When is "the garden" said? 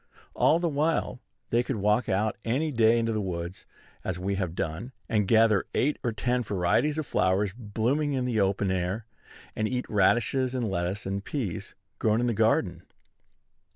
12.25-12.81